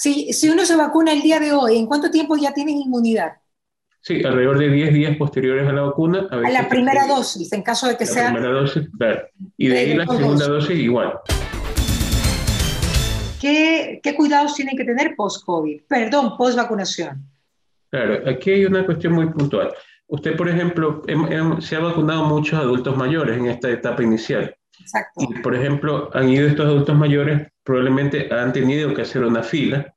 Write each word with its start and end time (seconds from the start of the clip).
Si, 0.00 0.32
si 0.32 0.48
uno 0.48 0.64
se 0.64 0.76
vacuna 0.76 1.12
el 1.12 1.20
día 1.20 1.38
de 1.38 1.52
hoy, 1.52 1.76
¿en 1.76 1.84
cuánto 1.84 2.10
tiempo 2.10 2.34
ya 2.34 2.54
tienes 2.54 2.74
inmunidad? 2.74 3.32
Sí, 4.00 4.24
alrededor 4.24 4.58
de 4.58 4.70
10 4.70 4.94
días 4.94 5.16
posteriores 5.18 5.68
a 5.68 5.72
la 5.72 5.82
vacuna. 5.82 6.26
A, 6.30 6.48
la 6.48 6.70
primera 6.70 7.06
dosis, 7.06 7.52
en 7.52 7.60
caso 7.60 7.86
de 7.86 7.98
que 7.98 8.06
sea. 8.06 8.28
La 8.28 8.32
primera 8.32 8.54
dosis, 8.54 8.88
claro. 8.96 9.28
Y 9.58 9.68
de 9.68 9.78
ahí 9.78 9.92
la 9.92 10.06
segunda 10.06 10.46
dosis 10.46 10.78
igual. 10.78 11.18
¿Qué, 13.42 14.00
¿Qué, 14.02 14.14
cuidados 14.14 14.54
tienen 14.54 14.74
que 14.74 14.86
tener 14.86 15.14
post-COVID? 15.14 15.82
Perdón, 15.86 16.34
post-vacunación. 16.38 17.22
Claro, 17.90 18.26
aquí 18.26 18.52
hay 18.52 18.64
una 18.64 18.86
cuestión 18.86 19.12
muy 19.12 19.26
puntual. 19.26 19.70
Usted, 20.06 20.34
por 20.34 20.48
ejemplo, 20.48 21.02
se 21.60 21.76
ha 21.76 21.80
vacunado 21.80 22.24
muchos 22.24 22.58
adultos 22.58 22.96
mayores 22.96 23.36
en 23.36 23.48
esta 23.48 23.68
etapa 23.68 24.02
inicial. 24.02 24.56
Exacto. 24.80 25.20
Y, 25.22 25.40
por 25.40 25.54
ejemplo, 25.54 26.10
han 26.14 26.28
ido 26.28 26.48
estos 26.48 26.66
adultos 26.66 26.96
mayores, 26.96 27.48
probablemente 27.62 28.32
han 28.32 28.52
tenido 28.52 28.92
que 28.94 29.02
hacer 29.02 29.24
una 29.24 29.42
fila 29.42 29.94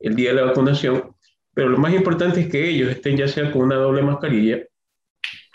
el 0.00 0.16
día 0.16 0.30
de 0.30 0.36
la 0.36 0.46
vacunación, 0.46 1.14
pero 1.54 1.68
lo 1.68 1.78
más 1.78 1.92
importante 1.92 2.40
es 2.40 2.48
que 2.48 2.68
ellos 2.68 2.90
estén 2.90 3.16
ya 3.16 3.28
sea 3.28 3.50
con 3.52 3.62
una 3.62 3.76
doble 3.76 4.02
mascarilla, 4.02 4.58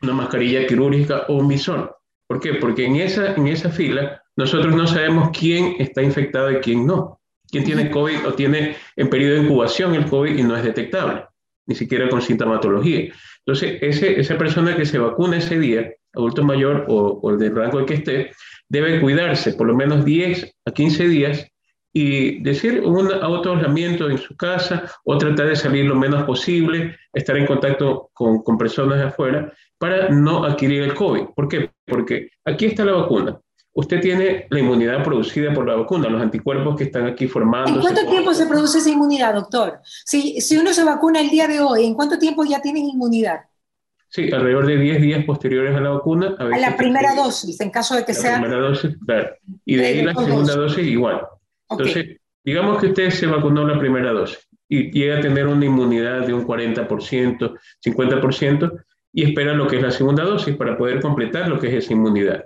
una 0.01 0.13
mascarilla 0.13 0.65
quirúrgica 0.67 1.25
o 1.27 1.35
un 1.35 1.47
visor. 1.47 1.97
¿Por 2.27 2.39
qué? 2.39 2.55
Porque 2.55 2.85
en 2.85 2.97
esa, 2.97 3.33
en 3.33 3.47
esa 3.47 3.69
fila 3.69 4.21
nosotros 4.35 4.75
no 4.75 4.85
sabemos 4.85 5.31
quién 5.37 5.75
está 5.79 6.03
infectado 6.03 6.51
y 6.51 6.57
quién 6.57 6.85
no. 6.85 7.19
Quién 7.49 7.63
tiene 7.63 7.89
COVID 7.89 8.27
o 8.27 8.33
tiene 8.33 8.75
en 8.95 9.09
periodo 9.09 9.35
de 9.35 9.43
incubación 9.43 9.95
el 9.95 10.05
COVID 10.05 10.37
y 10.37 10.43
no 10.43 10.55
es 10.55 10.63
detectable, 10.63 11.25
ni 11.65 11.75
siquiera 11.75 12.09
con 12.09 12.21
sintomatología. 12.21 13.13
Entonces, 13.39 13.77
ese, 13.81 14.19
esa 14.19 14.37
persona 14.37 14.75
que 14.75 14.85
se 14.85 14.99
vacuna 14.99 15.37
ese 15.37 15.57
día, 15.57 15.93
adulto 16.17 16.43
mayor 16.43 16.85
o, 16.87 17.19
o 17.21 17.29
el 17.31 17.37
del 17.37 17.55
rango 17.55 17.79
en 17.79 17.85
que 17.85 17.93
esté, 17.95 18.31
debe 18.69 18.99
cuidarse 19.01 19.53
por 19.53 19.67
lo 19.67 19.75
menos 19.75 20.03
10 20.03 20.55
a 20.65 20.71
15 20.71 21.07
días 21.07 21.47
y 21.93 22.43
decir 22.43 22.81
un 22.81 23.11
autoaislamiento 23.11 24.07
en 24.09 24.19
su 24.19 24.35
casa 24.35 24.83
o 25.03 25.17
tratar 25.17 25.47
de 25.47 25.55
salir 25.55 25.85
lo 25.85 25.95
menos 25.95 26.25
posible, 26.25 26.95
estar 27.11 27.35
en 27.35 27.47
contacto 27.47 28.11
con, 28.13 28.43
con, 28.43 28.55
personas 28.55 28.99
de 28.99 29.05
afuera 29.05 29.51
para 29.79 30.09
no 30.09 30.43
adquirir 30.43 30.83
el 30.83 30.93
COVID. 30.93 31.29
¿Por 31.35 31.47
qué? 31.47 31.71
Porque 31.85 32.29
aquí 32.45 32.67
está 32.67 32.85
la 32.85 32.93
vacuna. 32.93 33.39
Usted 33.73 33.99
tiene 33.99 34.45
la 34.49 34.59
inmunidad 34.59 35.03
producida 35.03 35.53
por 35.53 35.67
la 35.67 35.75
vacuna, 35.75 36.09
los 36.09 36.21
anticuerpos 36.21 36.75
que 36.75 36.83
están 36.85 37.07
aquí 37.07 37.27
formando. 37.27 37.73
¿En 37.73 37.81
cuánto 37.81 38.05
tiempo 38.07 38.33
se 38.33 38.45
produce 38.45 38.77
esa 38.77 38.89
inmunidad, 38.89 39.33
doctor? 39.33 39.79
Si, 39.83 40.39
si 40.39 40.57
uno 40.57 40.73
se 40.73 40.83
vacuna 40.83 41.19
el 41.19 41.29
día 41.29 41.47
de 41.47 41.61
hoy, 41.61 41.85
¿en 41.85 41.95
cuánto 41.95 42.19
tiempo 42.19 42.43
ya 42.43 42.61
tiene 42.61 42.79
inmunidad? 42.79 43.41
Sí, 44.09 44.31
alrededor 44.31 44.65
de 44.67 44.77
10 44.77 45.01
días 45.01 45.25
posteriores 45.25 45.75
a 45.75 45.81
la 45.81 45.89
vacuna. 45.89 46.35
A, 46.39 46.43
a 46.43 46.57
la 46.57 46.77
primera 46.77 47.13
dosis, 47.13 47.59
en 47.59 47.69
caso 47.69 47.95
de 47.95 48.05
que 48.05 48.13
la 48.13 48.19
sea. 48.19 48.31
La 48.33 48.41
primera 48.41 48.61
dosis, 48.61 48.97
claro. 49.05 49.35
Y 49.65 49.75
de 49.75 49.85
ahí 49.85 50.01
la 50.03 50.15
segunda 50.15 50.55
dosis 50.55 50.85
igual. 50.87 51.21
Entonces, 51.69 52.03
okay. 52.03 52.17
digamos 52.43 52.79
que 52.79 52.87
usted 52.87 53.09
se 53.09 53.27
vacunó 53.27 53.67
la 53.67 53.77
primera 53.77 54.11
dosis 54.11 54.47
y 54.69 54.91
llega 54.91 55.17
a 55.17 55.21
tener 55.21 55.47
una 55.47 55.65
inmunidad 55.65 56.25
de 56.25 56.33
un 56.33 56.45
40%, 56.45 57.59
50%, 57.85 58.83
y 59.13 59.23
espera 59.23 59.53
lo 59.53 59.67
que 59.67 59.77
es 59.77 59.81
la 59.81 59.91
segunda 59.91 60.23
dosis 60.23 60.55
para 60.55 60.77
poder 60.77 61.01
completar 61.01 61.47
lo 61.47 61.59
que 61.59 61.67
es 61.67 61.85
esa 61.85 61.93
inmunidad. 61.93 62.43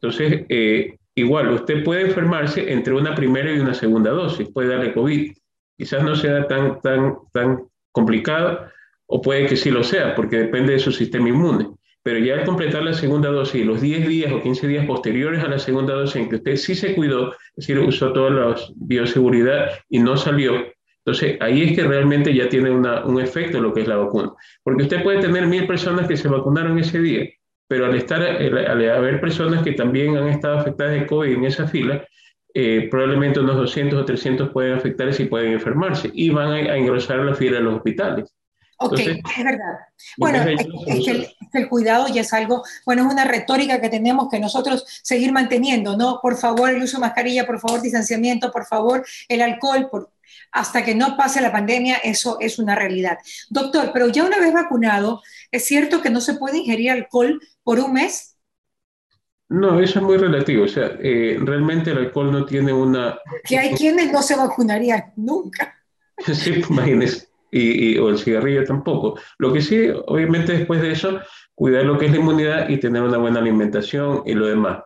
Entonces, 0.00 0.44
eh, 0.48 0.98
igual, 1.14 1.50
usted 1.52 1.82
puede 1.84 2.02
enfermarse 2.02 2.72
entre 2.72 2.94
una 2.94 3.14
primera 3.14 3.52
y 3.52 3.58
una 3.58 3.74
segunda 3.74 4.10
dosis, 4.10 4.48
puede 4.50 4.68
darle 4.68 4.92
COVID. 4.92 5.32
Quizás 5.76 6.04
no 6.04 6.14
sea 6.14 6.46
tan, 6.46 6.80
tan, 6.80 7.16
tan 7.32 7.64
complicado, 7.90 8.66
o 9.14 9.22
puede 9.22 9.46
que 9.46 9.54
sí 9.54 9.70
lo 9.70 9.84
sea, 9.84 10.12
porque 10.16 10.38
depende 10.38 10.72
de 10.72 10.80
su 10.80 10.90
sistema 10.90 11.28
inmune. 11.28 11.68
Pero 12.02 12.18
ya 12.18 12.34
al 12.34 12.44
completar 12.44 12.82
la 12.82 12.92
segunda 12.92 13.30
dosis, 13.30 13.64
los 13.64 13.80
10 13.80 14.08
días 14.08 14.32
o 14.32 14.42
15 14.42 14.66
días 14.66 14.86
posteriores 14.86 15.40
a 15.44 15.46
la 15.46 15.60
segunda 15.60 15.94
dosis 15.94 16.16
en 16.16 16.28
que 16.28 16.36
usted 16.36 16.56
sí 16.56 16.74
se 16.74 16.96
cuidó, 16.96 17.30
es 17.30 17.68
decir, 17.68 17.78
usó 17.78 18.12
toda 18.12 18.30
la 18.30 18.56
bioseguridad 18.74 19.70
y 19.88 20.00
no 20.00 20.16
salió, 20.16 20.66
entonces 20.98 21.36
ahí 21.40 21.62
es 21.62 21.76
que 21.76 21.84
realmente 21.84 22.34
ya 22.34 22.48
tiene 22.48 22.72
un 22.72 23.20
efecto 23.20 23.60
lo 23.60 23.72
que 23.72 23.82
es 23.82 23.86
la 23.86 23.98
vacuna. 23.98 24.32
Porque 24.64 24.82
usted 24.82 25.04
puede 25.04 25.20
tener 25.20 25.46
mil 25.46 25.64
personas 25.68 26.08
que 26.08 26.16
se 26.16 26.26
vacunaron 26.26 26.76
ese 26.80 27.00
día, 27.00 27.28
pero 27.68 27.86
al, 27.86 27.94
estar, 27.94 28.20
al 28.20 28.90
haber 28.90 29.20
personas 29.20 29.62
que 29.62 29.74
también 29.74 30.16
han 30.16 30.26
estado 30.26 30.58
afectadas 30.58 30.94
de 30.94 31.06
COVID 31.06 31.34
en 31.34 31.44
esa 31.44 31.68
fila, 31.68 32.04
eh, 32.52 32.88
probablemente 32.90 33.38
unos 33.38 33.58
200 33.58 34.02
o 34.02 34.04
300 34.04 34.48
pueden 34.48 34.72
afectarse 34.72 35.22
y 35.22 35.26
pueden 35.26 35.52
enfermarse 35.52 36.10
y 36.12 36.30
van 36.30 36.48
a, 36.48 36.72
a 36.72 36.76
engrosar 36.76 37.20
la 37.20 37.34
fila 37.36 37.58
de 37.58 37.62
los 37.62 37.76
hospitales. 37.76 38.34
Ok, 38.84 38.98
Entonces, 38.98 39.22
es 39.38 39.44
verdad. 39.44 39.78
Bueno, 40.18 40.42
es, 40.42 40.60
es, 40.60 41.04
que 41.04 41.10
el, 41.10 41.22
es, 41.22 41.50
que 41.50 41.58
el, 41.58 41.68
cuidado 41.68 42.06
ya 42.08 42.20
es 42.20 42.32
algo, 42.34 42.62
bueno, 42.84 43.06
es 43.06 43.12
una 43.12 43.24
retórica 43.24 43.80
que 43.80 43.88
tenemos 43.88 44.28
que 44.30 44.38
nosotros 44.38 44.84
seguir 45.02 45.32
manteniendo, 45.32 45.96
¿no? 45.96 46.20
Por 46.20 46.36
favor, 46.36 46.68
el 46.68 46.82
uso 46.82 46.98
de 46.98 47.02
mascarilla, 47.02 47.46
por 47.46 47.60
favor, 47.60 47.80
distanciamiento, 47.80 48.52
por 48.52 48.66
favor, 48.66 49.06
el 49.28 49.40
alcohol, 49.40 49.88
por, 49.90 50.10
hasta 50.52 50.84
que 50.84 50.94
no 50.94 51.16
pase 51.16 51.40
la 51.40 51.50
pandemia, 51.50 51.96
eso 51.96 52.36
es 52.40 52.58
una 52.58 52.74
realidad. 52.74 53.18
Doctor, 53.48 53.90
pero 53.94 54.08
ya 54.08 54.24
una 54.24 54.38
vez 54.38 54.52
vacunado, 54.52 55.22
¿es 55.50 55.64
cierto 55.64 56.02
que 56.02 56.10
no 56.10 56.20
se 56.20 56.34
puede 56.34 56.58
ingerir 56.58 56.90
alcohol 56.90 57.40
por 57.62 57.80
un 57.80 57.94
mes? 57.94 58.36
No, 59.48 59.80
eso 59.80 59.98
es 59.98 60.04
muy 60.04 60.18
relativo. 60.18 60.64
O 60.64 60.68
sea, 60.68 60.92
eh, 61.00 61.38
realmente 61.40 61.90
el 61.90 61.98
alcohol 61.98 62.32
no 62.32 62.44
tiene 62.44 62.72
una... 62.72 63.18
Que 63.44 63.58
hay 63.58 63.74
quienes 63.74 64.12
no 64.12 64.22
se 64.22 64.36
vacunarían 64.36 65.12
nunca. 65.16 65.74
Sí, 66.32 66.62
imagínese. 66.70 67.33
Y, 67.56 67.92
y, 67.92 67.98
o 67.98 68.08
el 68.08 68.18
cigarrillo 68.18 68.64
tampoco. 68.64 69.16
Lo 69.38 69.52
que 69.52 69.60
sí, 69.60 69.88
obviamente 70.06 70.52
después 70.58 70.82
de 70.82 70.90
eso, 70.90 71.20
cuidar 71.54 71.84
lo 71.84 71.96
que 71.96 72.06
es 72.06 72.12
la 72.12 72.18
inmunidad 72.18 72.68
y 72.68 72.78
tener 72.78 73.00
una 73.00 73.16
buena 73.18 73.38
alimentación 73.38 74.22
y 74.26 74.34
lo 74.34 74.46
demás. 74.46 74.82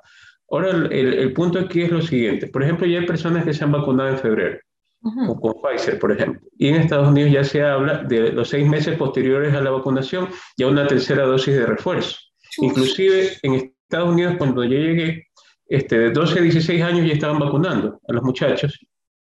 Ahora, 0.51 0.71
el, 0.71 1.15
el, 1.15 1.33
punto 1.33 1.59
aquí 1.59 1.81
es 1.81 1.91
lo 1.91 2.03
siguiente. 2.03 2.47
Por 2.49 2.63
ejemplo, 2.63 2.87
ya 2.87 3.01
hay 3.01 3.07
personas 3.07 3.45
que 3.45 3.55
se 3.55 3.65
han 3.65 3.73
vacunado 3.73 4.11
en 4.11 4.19
febrero. 4.19 4.59
Uh 5.01 5.11
-huh. 5.11 5.31
o 5.31 5.41
con 5.41 5.55
Pfizer, 5.63 5.99
por 5.99 6.13
ejemplo. 6.13 6.41
Y 6.59 6.69
en 6.69 6.75
Estados 6.75 7.09
Unidos 7.09 7.33
ya 7.33 7.45
se 7.45 7.63
habla 7.63 8.03
de 8.05 8.33
los 8.33 8.49
seis 8.51 8.69
meses 8.69 8.99
posteriores 8.99 9.55
a 9.55 9.63
la 9.63 9.71
vacunación, 9.71 10.29
ya 10.59 10.67
una 10.67 10.87
tercera 10.87 11.25
dosis 11.25 11.55
de 11.55 11.65
refuerzo. 11.65 12.17
Uf. 12.59 12.67
Inclusive 12.67 13.31
en 13.43 13.55
Estados 13.55 14.11
Unidos, 14.11 14.35
cuando 14.37 14.63
yo 14.65 14.77
llegué, 14.77 15.29
este, 15.69 15.99
de 15.99 16.11
12 16.11 16.39
a 16.39 16.43
16 16.43 16.83
años 16.83 17.07
ya 17.07 17.15
estaban 17.15 17.39
vacunando 17.39 18.01
a 18.09 18.13
los 18.13 18.23
muchachos 18.23 18.79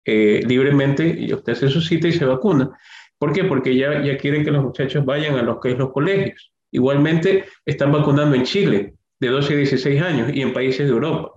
eh, 0.04 0.42
libremente, 0.46 1.06
y 1.06 1.32
usted 1.32 1.52
hace 1.52 1.68
su 1.68 1.80
cita 1.80 2.08
y 2.08 2.12
se 2.12 2.24
vacuna. 2.24 2.70
¿Por 3.20 3.34
qué? 3.34 3.44
Porque 3.44 3.76
ya, 3.76 4.02
ya 4.02 4.16
quieren 4.16 4.44
que 4.44 4.50
los 4.50 4.64
muchachos 4.64 5.04
vayan 5.04 5.36
a 5.36 5.42
los 5.42 5.60
que 5.60 5.72
es 5.72 5.78
los 5.78 5.92
colegios. 5.92 6.52
Igualmente 6.72 7.44
están 7.66 7.92
vacunando 7.92 8.34
en 8.34 8.44
Chile 8.44 8.94
de 9.20 9.28
12 9.28 9.52
a 9.52 9.56
16 9.58 10.02
años 10.02 10.30
y 10.32 10.40
en 10.40 10.54
países 10.54 10.86
de 10.86 10.94
Europa. 10.94 11.32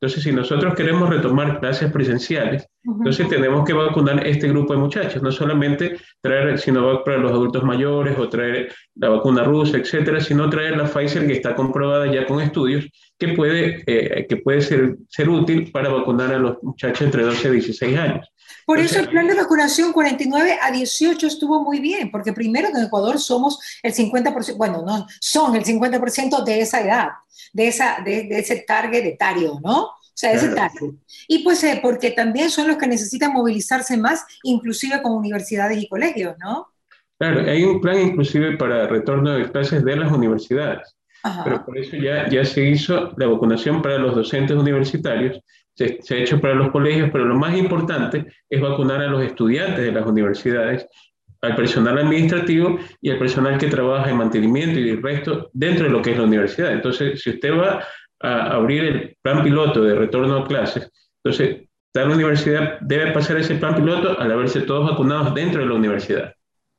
Entonces, 0.00 0.24
si 0.24 0.32
nosotros 0.32 0.74
queremos 0.74 1.10
retomar 1.10 1.60
clases 1.60 1.92
presenciales, 1.92 2.66
uh 2.84 2.90
-huh. 2.92 2.96
entonces 2.98 3.28
tenemos 3.28 3.66
que 3.66 3.74
vacunar 3.74 4.26
este 4.26 4.48
grupo 4.48 4.72
de 4.72 4.78
muchachos, 4.78 5.22
no 5.22 5.30
solamente 5.30 5.96
traer 6.22 6.58
Sinovac 6.58 7.04
para 7.04 7.18
los 7.18 7.32
adultos 7.32 7.64
mayores 7.64 8.18
o 8.18 8.28
traer 8.28 8.72
la 8.94 9.10
vacuna 9.10 9.42
rusa, 9.42 9.76
etcétera, 9.76 10.20
sino 10.20 10.48
traer 10.48 10.76
la 10.76 10.84
Pfizer 10.84 11.26
que 11.26 11.34
está 11.34 11.54
comprobada 11.54 12.06
ya 12.12 12.24
con 12.26 12.40
estudios 12.40 12.86
que 13.18 13.28
puede, 13.28 13.82
eh, 13.86 14.26
que 14.28 14.36
puede 14.36 14.60
ser, 14.60 14.96
ser 15.08 15.28
útil 15.28 15.70
para 15.72 15.88
vacunar 15.88 16.32
a 16.32 16.38
los 16.38 16.62
muchachos 16.62 17.02
entre 17.02 17.22
12 17.22 17.48
y 17.48 17.52
16 17.52 17.98
años. 17.98 18.32
Por 18.66 18.80
eso 18.80 18.98
el 18.98 19.08
plan 19.08 19.28
de 19.28 19.34
vacunación 19.34 19.92
49 19.92 20.58
a 20.60 20.70
18 20.70 21.26
estuvo 21.26 21.62
muy 21.62 21.78
bien, 21.78 22.10
porque 22.10 22.32
primero 22.32 22.68
en 22.68 22.84
Ecuador 22.84 23.18
somos 23.18 23.60
el 23.82 23.94
50%, 23.94 24.56
bueno, 24.56 24.82
no, 24.84 25.06
son 25.20 25.54
el 25.54 25.64
50% 25.64 26.44
de 26.44 26.60
esa 26.60 26.80
edad, 26.80 27.08
de, 27.52 27.68
esa, 27.68 27.98
de, 28.04 28.24
de, 28.24 28.40
ese 28.40 28.64
target 28.66 29.04
etario, 29.04 29.60
¿no? 29.62 29.84
O 29.84 30.18
sea, 30.18 30.32
ese 30.32 30.50
claro. 30.50 30.72
target. 30.72 30.94
Y 31.28 31.44
pues 31.44 31.62
eh, 31.62 31.78
porque 31.80 32.10
también 32.10 32.50
son 32.50 32.66
los 32.66 32.76
que 32.76 32.88
necesitan 32.88 33.32
movilizarse 33.32 33.96
más, 33.96 34.24
inclusive 34.42 35.00
con 35.00 35.12
universidades 35.12 35.80
y 35.80 35.88
colegios, 35.88 36.34
¿no? 36.38 36.66
Claro, 37.18 37.48
hay 37.48 37.62
un 37.62 37.80
plan 37.80 38.00
inclusive 38.00 38.56
para 38.56 38.88
retorno 38.88 39.30
de 39.30 39.50
clases 39.50 39.84
de 39.84 39.96
las 39.96 40.12
universidades. 40.12 40.95
Ajá. 41.26 41.44
Pero 41.44 41.64
por 41.64 41.78
eso 41.78 41.96
ya, 41.96 42.28
ya 42.28 42.44
se 42.44 42.68
hizo 42.68 43.12
la 43.16 43.26
vacunación 43.26 43.82
para 43.82 43.98
los 43.98 44.14
docentes 44.14 44.56
universitarios 44.56 45.40
se, 45.76 45.98
se, 46.00 46.14
ha 46.14 46.18
hecho 46.18 46.40
para 46.40 46.54
los 46.54 46.70
colegios, 46.70 47.10
pero 47.12 47.26
lo 47.26 47.36
más 47.36 47.56
importante 47.56 48.26
es 48.48 48.60
vacunar 48.60 49.02
a 49.02 49.08
los 49.08 49.22
estudiantes 49.22 49.84
de 49.84 49.92
las 49.92 50.06
universidades, 50.06 50.86
al 51.42 51.54
personal 51.54 51.98
administrativo 51.98 52.78
y 53.00 53.10
al 53.10 53.18
personal 53.18 53.58
que 53.58 53.66
trabaja 53.66 54.10
en 54.10 54.16
mantenimiento 54.16 54.80
y 54.80 54.88
el 54.88 55.02
resto 55.02 55.50
dentro 55.52 55.84
de 55.84 55.90
lo 55.90 56.00
que 56.00 56.12
es 56.12 56.18
la 56.18 56.24
universidad. 56.24 56.72
Entonces, 56.72 57.22
si 57.22 57.30
usted 57.30 57.52
va 57.52 57.84
a 58.20 58.54
abrir 58.54 58.84
el 58.84 59.16
plan 59.20 59.44
piloto 59.44 59.82
de 59.82 59.94
retorno 59.94 60.38
a 60.38 60.46
clases, 60.46 60.90
entonces, 61.22 61.68
la 61.92 62.04
universidad 62.04 62.78
debe 62.80 63.10
pasar 63.12 63.38
ese 63.38 63.56
plan 63.56 63.74
piloto 63.74 64.18
al 64.18 64.30
haberse 64.30 64.60
todos 64.60 64.90
vacunados 64.90 65.34
dentro 65.34 65.60
de 65.60 65.66
la 65.66 65.74
universidad. 65.74 66.32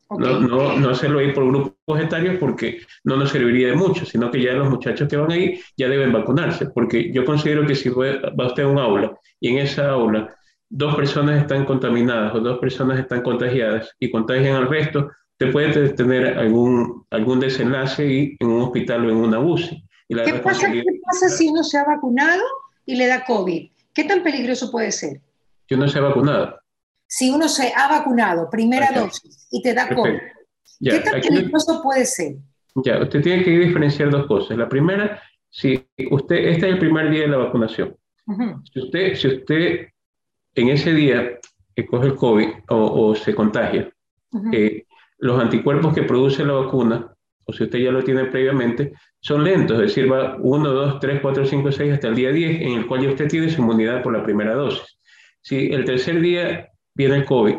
Okay. 0.10 0.34
No, 0.34 0.40
no, 0.40 0.80
no 0.80 0.90
hacerlo 0.90 1.20
ahí 1.20 1.34
por 1.34 1.46
grupos 1.48 2.00
etarios 2.00 2.38
porque 2.40 2.80
no 3.04 3.18
nos 3.18 3.30
serviría 3.30 3.68
de 3.70 3.76
mucho, 3.76 4.06
sino 4.06 4.32
que 4.32 4.42
ya 4.42 4.54
los 4.54 4.70
muchachos 4.70 5.08
que 5.10 5.18
van 5.18 5.32
ahí 5.32 5.60
ya 5.76 5.90
deben 5.90 6.14
vacunarse, 6.14 6.68
porque 6.68 7.12
yo 7.12 7.26
considero 7.26 7.68
que 7.68 7.76
si 7.76 7.90
va 7.90 8.48
usted 8.48 8.64
a 8.64 8.68
un 8.68 8.80
aula 8.80 9.18
y 9.40 9.50
en 9.50 9.58
esa 9.58 9.90
aula 9.90 10.34
dos 10.70 10.96
personas 10.96 11.42
están 11.42 11.66
contaminadas 11.66 12.34
o 12.36 12.40
dos 12.40 12.60
personas 12.60 13.00
están 13.00 13.22
contagiadas 13.22 13.94
y 14.00 14.10
contagian 14.10 14.56
al 14.56 14.70
resto, 14.70 15.10
te 15.38 15.48
puede 15.48 15.90
tener 15.90 16.38
algún, 16.38 17.06
algún 17.12 17.40
desenlace 17.40 18.06
y 18.06 18.38
en 18.40 18.48
un 18.48 18.62
hospital 18.64 19.06
o 19.06 19.10
en 19.10 19.18
una 19.18 19.40
UCI. 19.40 19.84
Y 20.10 20.16
la 20.16 20.24
¿Qué, 20.24 20.34
pasa, 20.36 20.72
¿Qué 20.72 20.84
pasa 21.06 21.30
si 21.30 21.48
uno 21.50 21.64
se 21.64 21.78
ha 21.78 21.84
vacunado 21.84 22.44
y 22.86 22.96
le 22.96 23.08
da 23.08 23.24
COVID? 23.26 23.70
¿Qué 23.94 24.04
tan 24.04 24.24
peligroso 24.24 24.72
puede 24.72 24.92
ser? 24.92 25.22
Que 25.68 25.76
uno 25.76 25.88
se 25.88 26.00
ha 26.00 26.02
vacunado. 26.02 26.60
Si 27.08 27.30
uno 27.30 27.48
se 27.48 27.72
ha 27.74 27.88
vacunado, 27.88 28.50
primera 28.50 28.92
dosis, 28.92 29.48
y 29.50 29.62
te 29.62 29.74
da 29.74 29.88
COVID, 29.88 30.20
¿qué 30.84 31.00
tan 31.00 31.22
peligroso 31.22 31.82
puede 31.82 32.06
ser? 32.06 32.36
Ya, 32.84 33.02
usted 33.02 33.22
tiene 33.24 33.44
que 33.44 33.52
diferenciar 33.52 34.10
dos 34.10 34.28
cosas. 34.28 34.58
La 34.58 34.70
primera, 34.70 35.22
si 35.50 35.88
usted, 36.12 36.36
este 36.36 36.68
es 36.68 36.74
el 36.74 36.80
primer 36.80 37.10
día 37.10 37.22
de 37.22 37.30
la 37.30 37.38
vacunación. 37.38 37.96
si, 38.72 38.80
usted, 38.80 39.16
si 39.16 39.28
usted 39.28 39.88
en 40.54 40.70
ese 40.70 40.94
día 40.94 41.40
coge 41.90 42.08
el 42.08 42.16
COVID 42.16 42.50
o, 42.70 43.16
se 43.16 43.34
contagia, 43.34 43.90
eh, 44.52 44.86
los 45.20 45.40
anticuerpos 45.40 45.94
que 45.96 46.04
produce 46.04 46.44
la 46.44 46.54
vacuna, 46.54 47.14
o 47.46 47.54
si 47.54 47.64
usted 47.64 47.80
ya 47.80 47.92
lo 47.92 48.04
tiene 48.04 48.26
previamente, 48.26 48.94
son 49.22 49.44
lentos, 49.44 49.78
es 49.80 49.88
decir, 49.88 50.12
va 50.12 50.36
1, 50.38 50.70
2, 50.70 51.00
3, 51.00 51.20
4, 51.22 51.46
5, 51.46 51.72
6 51.72 51.94
hasta 51.94 52.08
el 52.10 52.16
día 52.16 52.32
10, 52.32 52.62
en 52.62 52.72
el 52.74 52.88
cual 52.88 53.02
ya 53.02 53.10
usted 53.10 53.28
tiene 53.28 53.50
su 53.50 53.62
inmunidad 53.62 54.04
por 54.04 54.14
la 54.14 54.24
primera 54.24 54.54
dosis. 54.54 55.00
Si 55.42 55.72
el 55.72 55.86
tercer 55.86 56.20
día 56.20 56.70
viene 56.98 57.18
el 57.18 57.26
COVID 57.26 57.56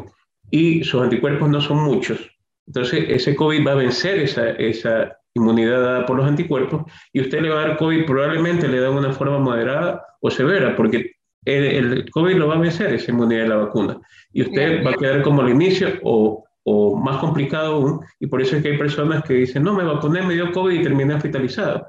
y 0.50 0.84
sus 0.84 1.00
anticuerpos 1.02 1.48
no 1.48 1.60
son 1.60 1.78
muchos, 1.78 2.18
entonces 2.66 3.04
ese 3.08 3.34
COVID 3.34 3.66
va 3.66 3.72
a 3.72 3.76
vencer 3.76 4.18
esa, 4.18 4.50
esa 4.50 5.16
inmunidad 5.34 5.80
dada 5.80 6.06
por 6.06 6.16
los 6.16 6.26
anticuerpos 6.26 6.82
y 7.12 7.20
usted 7.20 7.40
le 7.40 7.50
va 7.50 7.62
a 7.62 7.68
dar 7.68 7.76
COVID, 7.78 8.04
probablemente 8.04 8.68
le 8.68 8.80
da 8.80 8.90
una 8.90 9.12
forma 9.12 9.38
moderada 9.38 10.04
o 10.20 10.30
severa, 10.30 10.76
porque 10.76 11.12
el, 11.44 11.64
el 11.64 12.10
COVID 12.10 12.36
lo 12.36 12.48
va 12.48 12.56
a 12.56 12.58
vencer 12.58 12.92
esa 12.92 13.10
inmunidad 13.10 13.42
de 13.42 13.48
la 13.48 13.56
vacuna. 13.56 13.98
Y 14.32 14.42
usted 14.42 14.84
va 14.84 14.90
a 14.90 14.94
quedar 14.94 15.22
como 15.22 15.40
al 15.40 15.50
inicio 15.50 15.88
o 16.02 16.44
o 16.70 16.96
más 16.96 17.16
complicado 17.18 17.76
aún, 17.76 18.00
y 18.20 18.26
por 18.26 18.42
eso 18.42 18.56
es 18.56 18.62
que 18.62 18.72
hay 18.72 18.78
personas 18.78 19.22
que 19.22 19.32
dicen, 19.32 19.62
no, 19.62 19.72
me 19.72 19.84
vacuné, 19.84 20.20
me 20.22 20.34
dio 20.34 20.52
COVID 20.52 20.80
y 20.80 20.82
terminé 20.82 21.14
hospitalizado 21.14 21.86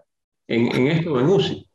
en, 0.48 0.74
en 0.74 0.88
esto 0.88 1.14
o 1.14 1.20
en 1.20 1.26
UCI. 1.26 1.70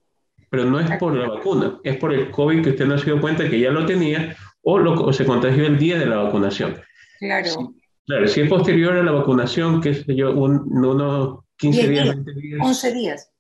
Pero 0.49 0.65
no 0.65 0.81
es 0.81 0.91
por 0.99 1.15
la 1.15 1.29
vacuna, 1.29 1.79
es 1.85 1.97
por 1.99 2.15
el 2.15 2.31
COVID 2.31 2.62
que 2.62 2.71
usted 2.71 2.87
no 2.87 2.97
se 2.97 3.06
dio 3.06 3.21
cuenta 3.21 3.49
que 3.49 3.61
ya 3.61 3.71
lo 3.71 3.85
tenía 3.85 4.35
o, 4.64 4.78
lo, 4.78 5.12
se 5.12 5.25
contagió 5.25 5.66
el 5.66 5.78
día 5.78 5.99
de 5.99 6.06
la 6.06 6.16
vacunación. 6.16 6.81
Claro. 7.19 7.75
claro, 8.06 8.28
si 8.28 8.40
es 8.43 8.49
posterior 8.49 8.96
a 8.96 9.02
la 9.02 9.12
vacunación, 9.12 9.81
qué 9.81 9.94
sé 9.94 10.14
yo, 10.14 10.32
unos 10.32 11.44
15 11.58 11.88
días, 11.88 12.08
20 12.08 12.32
días. 12.34 12.61
11 12.62 12.94
días. 12.94 13.32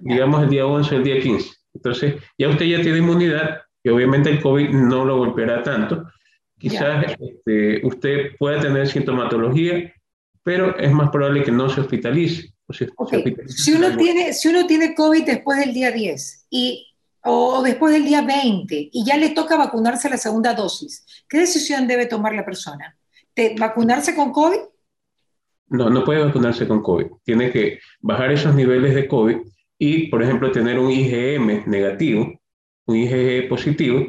digamos 0.00 0.42
el 0.42 0.50
día 0.50 0.66
11 0.66 0.96
el 0.96 1.04
día 1.04 1.20
15. 1.20 1.50
Entonces, 1.74 2.14
ya 2.36 2.48
usted 2.48 2.66
ya 2.66 2.82
tiene 2.82 2.98
inmunidad 2.98 3.60
y 3.82 3.88
obviamente 3.88 4.30
el 4.30 4.42
COVID 4.42 4.70
no 4.70 5.04
lo 5.04 5.18
golpeará 5.18 5.62
tanto, 5.62 6.06
Quizás 6.60 7.16
este, 7.18 7.80
usted 7.86 8.36
pueda 8.38 8.60
tener 8.60 8.86
sintomatología, 8.86 9.94
pero 10.42 10.76
es 10.78 10.92
más 10.92 11.08
probable 11.08 11.42
que 11.42 11.50
no 11.50 11.70
se 11.70 11.80
hospitalice. 11.80 12.52
si, 12.68 13.72
uno 13.72 13.96
tiene, 13.96 14.34
si 14.34 14.48
uno 14.48 14.66
tiene 14.66 14.94
COVID 14.94 15.24
después 15.24 15.58
del 15.58 15.72
día 15.72 15.90
10 15.90 16.48
y, 16.50 16.86
o 17.24 17.62
después 17.62 17.92
del 17.92 18.04
día 18.04 18.22
20 18.22 18.90
y 18.92 19.04
ya 19.04 19.16
le 19.16 19.30
toca 19.30 19.56
vacunarse 19.56 20.08
la 20.08 20.16
segunda 20.16 20.54
dosis, 20.54 21.04
¿qué 21.28 21.38
decisión 21.38 21.86
debe 21.86 22.06
tomar 22.06 22.34
la 22.34 22.44
persona? 22.44 22.96
¿De 23.34 23.54
¿Vacunarse 23.58 24.14
con 24.14 24.32
COVID? 24.32 24.60
No, 25.68 25.88
no 25.90 26.04
puede 26.04 26.24
vacunarse 26.24 26.66
con 26.66 26.82
COVID. 26.82 27.06
Tiene 27.24 27.52
que 27.52 27.78
bajar 28.00 28.32
esos 28.32 28.54
niveles 28.54 28.94
de 28.94 29.06
COVID 29.06 29.36
y, 29.78 30.08
por 30.08 30.22
ejemplo, 30.22 30.50
tener 30.50 30.78
un 30.78 30.90
IgM 30.90 31.64
negativo, 31.66 32.40
un 32.86 32.96
IgG 32.96 33.48
positivo, 33.48 34.04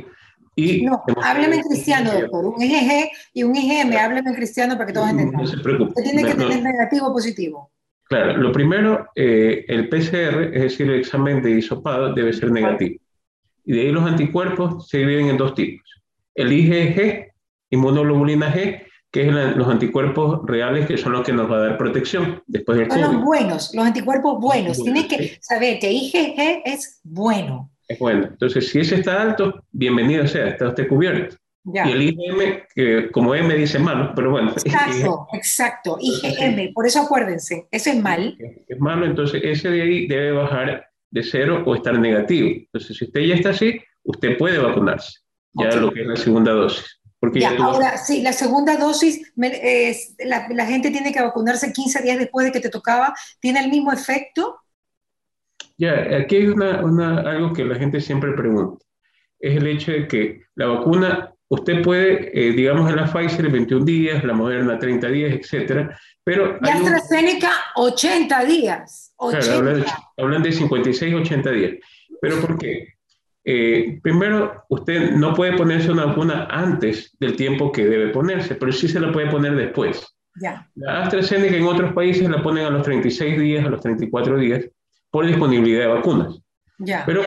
no, 0.56 1.04
háblame 1.24 1.58
en 1.58 1.62
cristiano, 1.64 2.12
doctor. 2.12 2.46
Un 2.46 2.62
IgG 2.62 3.10
y 3.34 3.44
un 3.44 3.56
IgM, 3.56 3.94
háblame 3.98 4.30
en 4.30 4.36
cristiano 4.36 4.74
para 4.76 4.88
que 4.88 4.94
todos 4.94 5.10
entendan. 5.10 5.42
No 5.42 5.48
se 5.48 5.58
preocupe. 5.58 6.02
tiene 6.02 6.24
que 6.24 6.36
tener 6.36 6.62
negativo 6.62 7.08
o 7.08 7.14
positivo. 7.14 7.72
Claro, 8.12 8.36
lo 8.36 8.52
primero, 8.52 9.08
eh, 9.16 9.64
el 9.70 9.88
PCR, 9.88 10.54
es 10.54 10.64
decir, 10.64 10.90
el 10.90 11.00
examen 11.00 11.42
de 11.42 11.52
hisopado, 11.52 12.14
debe 12.14 12.34
ser 12.34 12.52
negativo. 12.52 13.00
Y 13.64 13.72
de 13.72 13.82
ahí 13.84 13.92
los 13.94 14.04
anticuerpos 14.04 14.90
se 14.90 14.98
dividen 14.98 15.30
en 15.30 15.38
dos 15.38 15.56
tipos. 15.56 15.90
El 16.36 16.52
IgG, 16.52 17.32
inmunoglobulina 17.70 18.54
G, 18.54 18.84
que 19.10 19.30
es 19.30 19.34
los 19.56 19.66
anticuerpos 19.66 20.42
reales, 20.46 20.88
que 20.88 20.98
son 20.98 21.14
los 21.14 21.26
que 21.26 21.32
nos 21.32 21.50
va 21.50 21.56
a 21.56 21.60
dar 21.62 21.78
protección 21.78 22.44
después 22.48 22.80
del 22.80 22.90
COVID. 22.90 23.00
Los 23.00 23.24
buenos, 23.24 23.74
los 23.74 23.86
anticuerpos 23.86 24.42
buenos. 24.42 24.84
Tienes 24.84 25.06
que 25.06 25.38
saber 25.40 25.80
que 25.80 25.90
IgG 25.90 26.64
es 26.66 27.00
bueno 27.06 27.72
bueno. 28.00 28.28
Entonces, 28.30 28.70
si 28.70 28.80
ese 28.80 28.96
está 28.96 29.22
alto, 29.22 29.64
bienvenido 29.72 30.28
sea, 30.28 30.50
está 30.50 30.70
usted 30.70 30.88
cubierto. 30.88 31.36
Y 31.64 31.78
el 31.78 32.02
IgM, 32.02 32.64
que 32.74 33.12
como 33.12 33.36
M 33.36 33.54
dice 33.54 33.78
malo, 33.78 34.14
pero 34.16 34.32
bueno. 34.32 34.52
Exacto, 34.52 35.28
exacto, 35.34 35.98
IgM, 36.00 36.74
por 36.74 36.88
eso 36.88 37.02
acuérdense, 37.02 37.68
ese 37.70 37.92
es 37.92 38.02
mal. 38.02 38.36
Es 38.68 38.80
malo, 38.80 39.06
entonces 39.06 39.42
ese 39.44 39.70
de 39.70 39.82
ahí 39.82 40.08
debe 40.08 40.32
bajar 40.32 40.88
de 41.12 41.24
cero 41.24 41.64
o 41.66 41.76
estar 41.76 41.98
negativo. 42.00 42.50
Entonces, 42.50 42.98
si 42.98 43.06
usted 43.06 43.22
ya 43.22 43.36
está 43.36 43.50
así, 43.52 43.80
usted 44.04 44.38
puede 44.38 44.58
vacunarse, 44.58 45.20
ya 45.54 45.76
lo 45.76 45.92
que 45.92 46.02
es 46.02 46.08
la 46.08 46.16
segunda 46.16 46.52
dosis. 46.52 47.00
Porque 47.20 47.40
ya, 47.40 47.56
ahora, 47.56 47.98
sí, 47.98 48.24
la 48.24 48.34
segunda 48.34 48.78
dosis, 48.78 49.32
la, 49.36 50.48
la 50.50 50.66
gente 50.66 50.90
tiene 50.90 51.14
que 51.14 51.22
vacunarse 51.22 51.72
15 51.72 52.02
días 52.02 52.18
después 52.18 52.48
de 52.48 52.52
que 52.52 52.60
te 52.60 52.70
tocaba, 52.70 53.14
¿tiene 53.40 53.60
el 53.60 53.70
mismo 53.70 53.92
efecto? 53.94 54.62
Ya, 55.82 56.16
aquí 56.16 56.36
hay 56.36 56.48
una, 56.48 57.22
algo 57.22 57.54
que 57.54 57.66
la 57.66 57.76
gente 57.76 58.02
siempre 58.02 58.34
pregunta. 58.34 58.86
Es 59.40 59.58
el 59.58 59.66
hecho 59.66 59.92
de 59.92 60.08
que 60.08 60.42
la 60.54 60.68
vacuna, 60.68 61.34
usted 61.52 61.82
puede, 61.82 62.32
eh, 62.34 62.54
digamos, 62.54 62.90
en 62.90 62.96
la 62.96 63.12
Pfizer 63.12 63.50
21 63.50 63.84
días, 63.84 64.24
la 64.24 64.34
Moderna 64.34 64.80
30 64.80 65.08
días, 65.10 65.34
etcétera, 65.34 66.00
pero... 66.24 66.58
Y 66.62 66.70
AstraZeneca 66.70 67.52
80 67.76 68.46
días. 68.46 69.14
Claro, 69.18 69.84
hablan 70.18 70.44
de, 70.44 70.52
56, 70.54 71.14
80 71.14 71.52
días. 71.52 71.74
¿Pero 72.22 72.40
por 72.40 72.58
qué? 72.58 72.94
Eh, 73.44 74.00
primero, 74.02 74.64
usted 74.70 75.12
no 75.12 75.34
puede 75.34 75.58
ponerse 75.58 75.92
una 75.92 76.06
vacuna 76.06 76.48
antes 76.50 77.18
del 77.20 77.36
tiempo 77.36 77.72
que 77.72 77.86
debe 77.86 78.10
ponerse, 78.10 78.56
pero 78.56 78.72
sí 78.72 78.88
se 78.88 79.02
la 79.02 79.12
puede 79.12 79.30
poner 79.30 79.56
después. 79.56 80.16
Ya. 80.40 80.70
La 80.76 81.04
AstraZeneca 81.04 81.58
en 81.58 81.66
otros 81.66 81.92
países 81.92 82.30
la 82.30 82.42
ponen 82.42 82.66
a 82.66 82.70
los 82.70 82.84
36 82.84 83.38
días, 83.38 83.66
a 83.66 83.70
los 83.70 83.82
34 83.82 84.38
días, 84.38 84.66
por 85.10 85.26
disponibilidad 85.26 85.82
de 85.82 85.88
vacunas. 85.88 86.42
Pero 87.06 87.26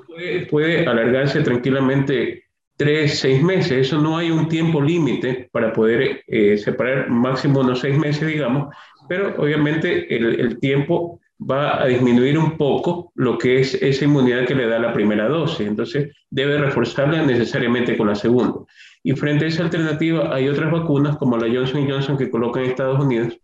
puede, 0.50 0.86
alargarse 0.86 1.42
tranquilamente 1.42 2.43
tres, 2.76 3.20
seis 3.20 3.42
meses. 3.42 3.86
Eso 3.86 4.00
no 4.00 4.16
hay 4.16 4.30
un 4.30 4.48
tiempo 4.48 4.80
límite 4.80 5.48
para 5.52 5.72
poder 5.72 6.22
eh, 6.26 6.56
separar 6.58 7.10
máximo 7.10 7.60
unos 7.60 7.80
seis 7.80 7.98
meses, 7.98 8.26
digamos, 8.26 8.74
pero 9.08 9.34
obviamente 9.38 10.14
el, 10.14 10.40
el, 10.40 10.58
tiempo 10.58 11.20
va 11.38 11.82
a 11.82 11.86
disminuir 11.86 12.38
un 12.38 12.56
poco 12.56 13.12
lo 13.14 13.36
que 13.36 13.60
es 13.60 13.74
esa 13.74 14.04
inmunidad 14.04 14.46
que 14.46 14.54
le 14.54 14.66
da 14.66 14.78
la 14.78 14.92
primera 14.92 15.28
dosis. 15.28 15.66
Entonces 15.66 16.10
debe 16.30 16.58
reforzarla 16.58 17.22
necesariamente 17.22 17.96
con 17.96 18.08
la 18.08 18.14
segunda. 18.14 18.60
Y 19.02 19.12
frente 19.12 19.44
a 19.44 19.48
esa 19.48 19.64
alternativa 19.64 20.34
hay 20.34 20.48
otras 20.48 20.72
vacunas 20.72 21.16
como 21.18 21.36
la 21.36 21.52
Johnson 21.52 21.88
Johnson 21.88 22.16
que 22.16 22.30
colocan 22.30 22.64
en 22.64 22.70
Estados 22.70 23.04
Unidos, 23.04 23.38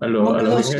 a, 0.00 0.06
los 0.06 0.76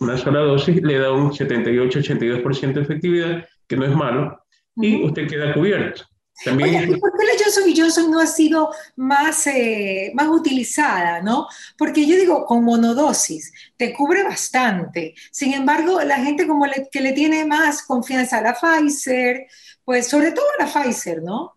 una 0.00 0.16
sola 0.16 0.40
dosis 0.40 0.82
le 0.82 0.98
da 0.98 1.12
un 1.12 1.30
78-82% 1.30 2.72
de 2.72 2.80
efectividad, 2.80 3.48
que 3.66 3.76
no 3.76 3.84
es 3.84 3.94
malo, 3.94 4.38
y 4.76 5.04
usted 5.04 5.28
queda 5.28 5.52
cubierto. 5.52 6.04
También 6.44 6.90
¿y 6.90 6.96
por 6.96 7.12
qué 7.12 7.24
la 7.24 7.32
Johnson 7.38 7.64
Johnson 7.76 8.10
no 8.10 8.20
ha 8.20 8.26
sido 8.26 8.70
más, 8.96 9.46
eh, 9.46 10.12
más 10.14 10.28
utilizada, 10.28 11.20
no? 11.22 11.46
Porque 11.78 12.06
yo 12.06 12.16
digo, 12.16 12.44
con 12.44 12.64
monodosis, 12.64 13.52
te 13.76 13.92
cubre 13.92 14.24
bastante. 14.24 15.14
Sin 15.30 15.52
embargo, 15.52 16.00
la 16.02 16.16
gente 16.16 16.46
como 16.46 16.66
que 16.90 17.00
le 17.00 17.12
tiene 17.12 17.44
más 17.44 17.82
confianza 17.82 18.38
a 18.38 18.42
la 18.42 18.54
Pfizer, 18.54 19.46
pues 19.84 20.08
sobre 20.08 20.32
todo 20.32 20.44
a 20.58 20.64
la 20.64 20.70
Pfizer, 20.70 21.22
¿no? 21.22 21.54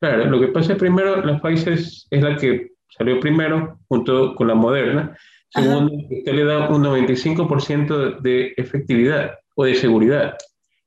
Claro, 0.00 0.24
lo 0.26 0.40
que 0.40 0.48
pasa 0.48 0.72
es 0.72 0.78
primero, 0.78 1.24
la 1.24 1.40
Pfizer 1.40 1.74
es 1.74 2.06
la 2.10 2.36
que 2.36 2.72
salió 2.88 3.20
primero 3.20 3.80
junto 3.88 4.34
con 4.34 4.48
la 4.48 4.54
Moderna, 4.54 5.16
Segundo, 5.52 5.92
usted 5.92 6.32
le 6.32 6.44
da 6.44 6.68
un 6.68 6.84
95% 6.84 8.20
de 8.20 8.54
efectividad 8.56 9.38
o 9.56 9.64
de 9.64 9.74
seguridad. 9.74 10.36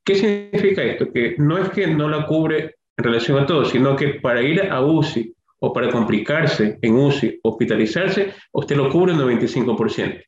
¿Qué 0.05 0.15
significa 0.15 0.81
esto? 0.83 1.11
Que 1.11 1.35
no 1.37 1.57
es 1.57 1.69
que 1.69 1.87
no 1.87 2.07
la 2.07 2.25
cubre 2.25 2.75
en 2.97 3.03
relación 3.03 3.39
a 3.39 3.45
todo, 3.45 3.65
sino 3.65 3.95
que 3.95 4.15
para 4.15 4.41
ir 4.41 4.61
a 4.71 4.81
UCI 4.81 5.33
o 5.59 5.73
para 5.73 5.89
complicarse 5.89 6.77
en 6.81 6.95
UCI, 6.95 7.39
hospitalizarse, 7.43 8.33
usted 8.51 8.75
lo 8.75 8.89
cubre 8.89 9.13
un 9.13 9.19
95%. 9.19 10.23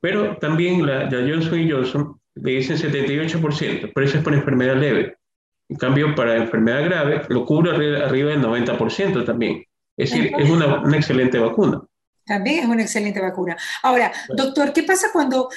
Pero 0.00 0.36
también 0.38 0.84
la, 0.84 1.04
la 1.04 1.20
Johnson 1.20 1.70
Johnson 1.70 2.20
le 2.34 2.52
dicen 2.52 2.76
78%, 2.76 3.92
pero 3.94 4.06
eso 4.06 4.18
es 4.18 4.24
por 4.24 4.34
enfermedad 4.34 4.76
leve. 4.76 5.16
En 5.68 5.76
cambio, 5.76 6.14
para 6.14 6.36
enfermedad 6.36 6.84
grave, 6.84 7.22
lo 7.28 7.46
cubre 7.46 7.70
arriba, 7.70 8.30
del 8.30 8.42
90% 8.42 9.24
también. 9.24 9.64
Es 9.96 10.10
decir, 10.10 10.32
es 10.38 10.50
una, 10.50 10.82
una 10.82 10.96
excelente 10.96 11.38
vacuna. 11.38 11.80
También 12.24 12.60
es 12.60 12.66
una 12.66 12.82
excelente 12.82 13.20
vacuna. 13.20 13.56
Ahora, 13.82 14.12
doctor, 14.36 14.72
¿qué 14.72 14.82
pasa 14.82 15.08
cuando 15.12 15.48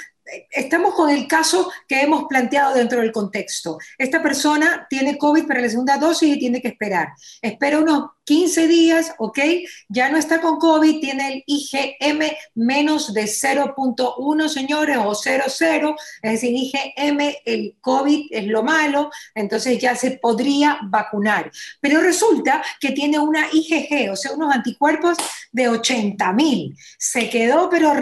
estamos 0.52 0.96
con 0.96 1.10
el 1.10 1.28
caso 1.28 1.72
que 1.88 2.02
hemos 2.02 2.26
planteado 2.26 2.74
dentro 2.74 3.02
del 3.02 3.12
contexto. 3.12 3.78
Esta 3.98 4.22
persona 4.22 4.88
tiene 4.90 5.18
COVID 5.18 5.46
para 5.46 5.62
la 5.62 5.70
segunda 5.70 5.98
dosis 5.98 6.36
y 6.36 6.40
tiene 6.40 6.62
que 6.62 6.70
esperar. 6.70 7.10
Espera 7.42 7.80
unos 7.80 8.12
15 8.26 8.68
días, 8.68 9.14
¿ok? 9.20 9.40
Ya 9.88 10.10
no 10.10 10.18
está 10.18 10.42
con 10.42 10.58
COVID, 10.58 11.00
tiene 11.00 11.28
el 11.28 11.44
IgM 11.46 12.32
menos 12.56 13.14
de 13.14 13.26
0.1, 13.26 14.50
señores, 14.50 14.98
o 14.98 15.12
0.0, 15.12 15.96
es 16.24 16.32
decir, 16.32 16.52
IgM, 16.56 17.36
el 17.46 17.76
COVID 17.82 18.28
es 18.32 18.48
lo 18.48 18.64
malo, 18.64 19.12
entonces 19.36 19.80
ya 19.80 19.96
se 19.96 20.12
podría 20.18 20.80
vacunar. 20.84 21.52
Pero 21.80 22.02
resulta 22.02 22.64
que 22.80 22.92
tiene 22.92 23.20
una 23.20 23.48
IgG, 23.52 24.12
o 24.12 24.16
sea, 24.16 24.34
unos 24.34 24.54
anticuerpos 24.54 25.18
de 25.52 25.70
80 25.70 26.34
mil. 26.34 26.76
Se 26.98 27.30
quedó, 27.30 27.70
pero 27.70 27.94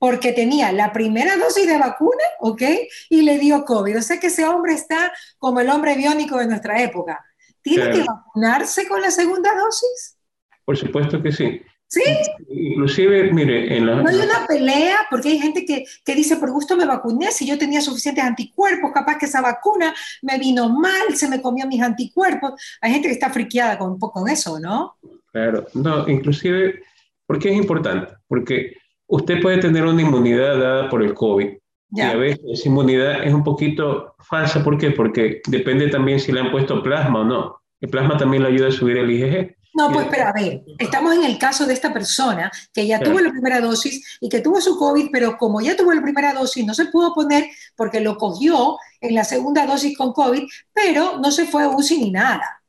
porque 0.00 0.32
tenía 0.32 0.72
la 0.72 0.94
primera 0.94 1.36
dosis 1.36 1.66
de 1.66 1.76
vacuna, 1.76 2.24
¿ok? 2.40 2.62
Y 3.10 3.20
le 3.20 3.38
dio 3.38 3.66
COVID. 3.66 3.98
O 3.98 4.02
sea 4.02 4.18
que 4.18 4.28
ese 4.28 4.46
hombre 4.46 4.72
está 4.72 5.12
como 5.38 5.60
el 5.60 5.68
hombre 5.68 5.94
biónico 5.94 6.38
de 6.38 6.46
nuestra 6.46 6.82
época. 6.82 7.22
¿Tiene 7.60 7.90
que 7.90 8.02
vacunarse 8.02 8.88
con 8.88 9.02
la 9.02 9.10
segunda 9.10 9.50
dosis? 9.54 10.16
Por 10.64 10.78
supuesto 10.78 11.22
que 11.22 11.30
sí. 11.30 11.60
¿Sí? 11.86 12.02
Inclusive, 12.48 13.30
mire, 13.30 13.76
en 13.76 13.84
la... 13.84 13.96
No 13.96 14.08
hay 14.08 14.16
una 14.16 14.46
pelea, 14.46 14.96
porque 15.10 15.28
hay 15.28 15.38
gente 15.38 15.66
que, 15.66 15.84
que, 16.02 16.14
dice, 16.14 16.36
por 16.36 16.50
gusto 16.50 16.78
me 16.78 16.86
vacuné, 16.86 17.30
si 17.30 17.46
yo 17.46 17.58
tenía 17.58 17.82
suficientes 17.82 18.24
anticuerpos, 18.24 18.92
capaz 18.94 19.18
que 19.18 19.26
esa 19.26 19.42
vacuna 19.42 19.92
me 20.22 20.38
vino 20.38 20.70
mal, 20.70 21.14
se 21.14 21.28
me 21.28 21.42
comió 21.42 21.66
mis 21.66 21.82
anticuerpos. 21.82 22.52
Hay 22.80 22.92
gente 22.92 23.08
que 23.08 23.14
está 23.14 23.28
friqueada 23.28 23.76
con, 23.76 23.98
con 23.98 24.30
eso, 24.30 24.58
¿no? 24.58 24.96
Claro, 25.30 25.66
no, 25.74 26.08
inclusive, 26.08 26.84
¿por 27.26 27.38
qué 27.38 27.50
es 27.50 27.56
importante? 27.56 28.14
Porque 28.26 28.80
usted 29.10 29.40
puede 29.42 29.58
tener 29.58 29.84
una 29.84 30.00
inmunidad 30.00 30.58
dada 30.58 30.88
por 30.88 31.02
el 31.02 31.14
COVID. 31.14 31.48
Y 31.92 32.00
a 32.00 32.14
veces 32.14 32.40
esa 32.52 32.68
inmunidad 32.68 33.24
es 33.24 33.34
un 33.34 33.42
poquito 33.42 34.14
falsa. 34.20 34.62
¿Por 34.62 34.78
qué? 34.78 34.92
Porque 34.92 35.42
depende 35.48 35.88
también 35.88 36.20
si 36.20 36.30
le 36.30 36.40
han 36.40 36.52
puesto 36.52 36.82
plasma 36.82 37.20
o 37.20 37.24
no. 37.24 37.60
El 37.80 37.90
plasma 37.90 38.16
también 38.16 38.44
le 38.44 38.50
ayuda 38.50 38.68
a 38.68 38.72
subir 38.72 38.96
el 38.96 39.10
IgG. 39.10 39.56
No, 39.74 39.92
pues 39.92 40.06
espera, 40.06 40.30
a 40.30 40.32
ver, 40.32 40.62
estamos 40.78 41.14
en 41.14 41.24
el 41.24 41.38
caso 41.38 41.64
de 41.64 41.74
esta 41.74 41.92
persona 41.92 42.50
que 42.72 42.86
ya 42.86 43.00
tuvo 43.00 43.20
la 43.20 43.30
primera 43.30 43.60
dosis 43.60 44.18
y 44.20 44.28
que 44.28 44.40
tuvo 44.40 44.60
su 44.60 44.76
COVID, 44.76 45.10
pero 45.12 45.36
como 45.38 45.60
ya 45.60 45.76
tuvo 45.76 45.92
la 45.92 46.02
primera 46.02 46.32
dosis, 46.32 46.66
no 46.66 46.74
se 46.74 46.86
pudo 46.86 47.14
poner 47.14 47.46
porque 47.76 48.00
lo 48.00 48.16
cogió 48.16 48.76
en 49.00 49.14
la 49.14 49.22
segunda 49.24 49.66
dosis 49.66 49.96
con 49.96 50.12
COVID, 50.12 50.42
pero 50.72 51.18
no 51.18 51.30
se 51.30 51.46
fue 51.46 51.62
a 51.62 51.68
UCI 51.68 51.98
ni 51.98 52.10
nada. 52.10 52.62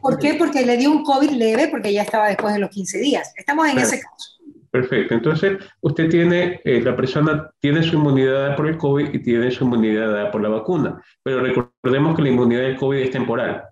¿Por 0.00 0.18
qué? 0.18 0.34
Porque 0.34 0.66
le 0.66 0.76
dio 0.76 0.90
un 0.90 1.02
COVID 1.02 1.30
leve 1.30 1.68
porque 1.68 1.92
ya 1.92 2.02
estaba 2.02 2.28
después 2.28 2.52
de 2.52 2.60
los 2.60 2.70
15 2.70 2.98
días. 2.98 3.32
Estamos 3.36 3.68
en 3.68 3.78
ese 3.78 4.00
caso. 4.00 4.31
Perfecto. 4.72 5.12
Entonces, 5.12 5.58
usted 5.82 6.08
tiene, 6.08 6.58
eh, 6.64 6.80
la 6.80 6.96
persona 6.96 7.50
tiene 7.60 7.82
su 7.82 7.96
inmunidad 7.96 8.56
por 8.56 8.66
el 8.66 8.78
COVID 8.78 9.12
y 9.12 9.18
tiene 9.18 9.50
su 9.50 9.64
inmunidad 9.64 10.30
por 10.30 10.40
la 10.40 10.48
vacuna. 10.48 10.98
Pero 11.22 11.40
recordemos 11.40 12.16
que 12.16 12.22
la 12.22 12.30
inmunidad 12.30 12.62
del 12.62 12.76
COVID 12.76 12.98
es 12.98 13.10
temporal. 13.10 13.64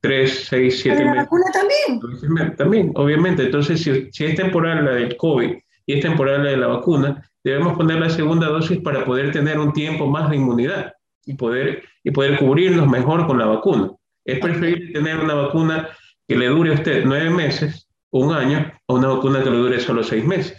tres, 0.00 0.46
seis, 0.48 0.80
siete 0.80 1.04
meses. 1.04 1.16
la 1.16 1.22
vacuna 1.22 1.44
también? 1.52 2.56
También, 2.56 2.92
obviamente. 2.94 3.42
Entonces, 3.44 3.82
si, 3.82 4.08
si, 4.10 4.24
es 4.24 4.36
temporal 4.36 4.86
la 4.86 4.92
del 4.92 5.18
COVID 5.18 5.50
y 5.84 5.92
es 5.92 6.00
temporal 6.00 6.44
la 6.44 6.50
de 6.50 6.56
la 6.56 6.68
vacuna, 6.68 7.22
debemos 7.44 7.76
poner 7.76 8.00
la 8.00 8.08
segunda 8.08 8.48
dosis 8.48 8.78
para 8.78 9.04
poder 9.04 9.32
tener 9.32 9.58
un 9.58 9.74
tiempo 9.74 10.06
más 10.06 10.30
de 10.30 10.36
inmunidad 10.36 10.94
y 11.26 11.34
poder, 11.34 11.82
y 12.02 12.10
poder 12.10 12.38
cubrirnos 12.38 12.88
mejor 12.88 13.26
con 13.26 13.38
la 13.38 13.46
vacuna. 13.46 13.90
Es 14.24 14.38
preferible 14.38 14.92
tener 14.94 15.18
una 15.18 15.34
vacuna 15.34 15.88
que 16.26 16.36
le 16.36 16.46
dure 16.46 16.70
a 16.70 16.74
usted 16.74 17.04
nueve 17.04 17.28
meses 17.28 17.85
un 18.18 18.34
año 18.34 18.72
o 18.86 18.94
una 18.96 19.08
vacuna 19.08 19.42
que 19.42 19.50
le 19.50 19.56
dure 19.56 19.80
solo 19.80 20.02
seis 20.02 20.24
meses. 20.24 20.56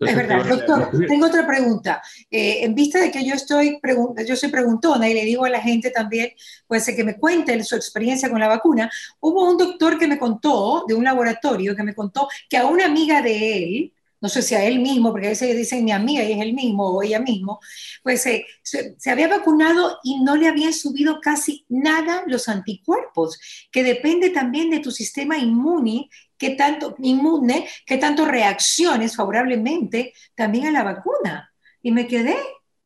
es 0.00 0.16
verdad, 0.16 0.44
doctor. 0.44 0.90
Tengo 1.08 1.26
otra 1.26 1.46
pregunta. 1.46 2.02
Eh, 2.30 2.64
en 2.64 2.74
vista 2.74 3.00
de 3.00 3.10
que 3.10 3.24
yo 3.24 3.34
estoy 3.34 3.80
yo 4.26 4.36
soy 4.36 4.50
preguntona 4.50 5.08
y 5.08 5.14
le 5.14 5.24
digo 5.24 5.44
a 5.44 5.50
la 5.50 5.60
gente 5.60 5.90
también, 5.90 6.30
pues 6.66 6.84
que 6.86 7.04
me 7.04 7.18
cuente 7.18 7.62
su 7.64 7.76
experiencia 7.76 8.28
con 8.28 8.40
la 8.40 8.48
vacuna, 8.48 8.90
hubo 9.20 9.48
un 9.48 9.56
doctor 9.56 9.98
que 9.98 10.08
me 10.08 10.18
contó 10.18 10.84
de 10.86 10.94
un 10.94 11.04
laboratorio 11.04 11.74
que 11.74 11.82
me 11.82 11.94
contó 11.94 12.28
que 12.48 12.56
a 12.56 12.66
una 12.66 12.86
amiga 12.86 13.22
de 13.22 13.56
él 13.56 13.93
no 14.24 14.30
sé 14.30 14.40
si 14.40 14.54
a 14.54 14.64
él 14.64 14.78
mismo, 14.78 15.12
porque 15.12 15.26
a 15.26 15.30
veces 15.30 15.54
dicen 15.54 15.84
mi 15.84 15.92
amiga 15.92 16.24
y 16.24 16.32
es 16.32 16.40
él 16.40 16.54
mismo 16.54 16.88
o 16.88 17.02
ella 17.02 17.20
mismo, 17.20 17.60
pues 18.02 18.24
eh, 18.24 18.46
se, 18.62 18.96
había 19.10 19.28
vacunado 19.28 19.98
y 20.02 20.18
no 20.20 20.34
le 20.34 20.48
habían 20.48 20.72
subido 20.72 21.20
casi 21.20 21.66
nada 21.68 22.24
los 22.26 22.48
anticuerpos, 22.48 23.38
que 23.70 23.82
depende 23.82 24.30
también 24.30 24.70
de 24.70 24.80
tu 24.80 24.90
sistema 24.90 25.36
inmune, 25.36 26.08
que 26.38 26.52
tanto, 26.52 26.94
inmune, 27.00 27.68
que 27.84 27.98
tanto 27.98 28.24
reacciones 28.24 29.14
favorablemente 29.14 30.14
también 30.34 30.68
a 30.68 30.72
la 30.72 30.84
vacuna. 30.84 31.52
Y 31.82 31.90
me 31.90 32.06
quedé 32.06 32.38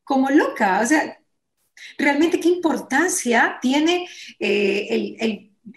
como 0.02 0.30
loca, 0.30 0.80
o 0.82 0.86
sea, 0.86 1.20
realmente 1.96 2.40
qué 2.40 2.48
importancia 2.48 3.58
tiene 3.62 4.08
eh, 4.40 4.88
el, 4.90 5.16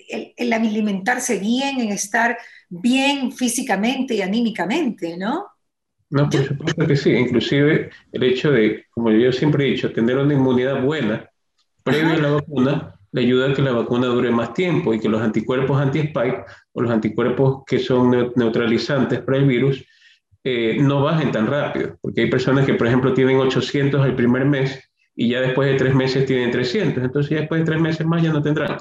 el, 0.09 0.33
el 0.35 0.53
alimentarse 0.53 1.37
bien, 1.37 1.81
en 1.81 1.91
estar 1.91 2.35
bien 2.71 3.33
físicamente 3.33 4.15
y 4.15 4.21
anímicamente, 4.21 5.17
¿no? 5.17 5.47
No, 6.09 6.29
por 6.29 6.45
supuesto 6.45 6.87
que 6.87 6.95
sí. 6.95 7.11
Inclusive 7.11 7.89
el 8.11 8.23
hecho 8.23 8.51
de, 8.51 8.85
como 8.89 9.11
yo 9.11 9.31
siempre 9.31 9.65
he 9.65 9.71
dicho, 9.71 9.91
tener 9.91 10.17
una 10.17 10.33
inmunidad 10.33 10.81
buena 10.81 11.29
previo 11.83 12.13
a 12.13 12.17
la 12.17 12.31
vacuna 12.31 12.95
le 13.11 13.21
ayuda 13.21 13.51
a 13.51 13.53
que 13.53 13.61
la 13.61 13.73
vacuna 13.73 14.07
dure 14.07 14.31
más 14.31 14.53
tiempo 14.53 14.93
y 14.93 14.99
que 14.99 15.09
los 15.09 15.21
anticuerpos 15.21 15.81
anti-spike 15.81 16.45
o 16.71 16.81
los 16.81 16.91
anticuerpos 16.91 17.63
que 17.67 17.79
son 17.79 18.31
neutralizantes 18.35 19.19
para 19.19 19.37
el 19.37 19.45
virus 19.45 19.85
eh, 20.43 20.77
no 20.79 21.03
bajen 21.03 21.31
tan 21.31 21.47
rápido. 21.47 21.97
Porque 22.01 22.21
hay 22.21 22.29
personas 22.29 22.65
que, 22.65 22.75
por 22.75 22.87
ejemplo, 22.87 23.13
tienen 23.13 23.37
800 23.37 24.01
al 24.01 24.15
primer 24.15 24.45
mes 24.45 24.79
y 25.13 25.29
ya 25.29 25.41
después 25.41 25.69
de 25.69 25.77
tres 25.77 25.93
meses 25.93 26.25
tienen 26.25 26.51
300. 26.51 27.03
Entonces 27.03 27.29
ya 27.29 27.39
después 27.39 27.61
de 27.61 27.65
tres 27.65 27.81
meses 27.81 28.05
más 28.05 28.23
ya 28.23 28.31
no 28.31 28.41
tendrán 28.41 28.77